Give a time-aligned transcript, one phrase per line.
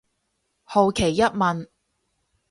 [0.63, 1.67] 好奇一問